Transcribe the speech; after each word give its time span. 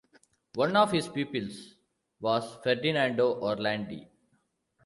One 0.55 0.75
of 0.77 0.91
his 0.93 1.07
pupils 1.07 1.75
was 2.19 2.57
Ferdinando 2.63 3.39
Orlandi. 3.39 4.07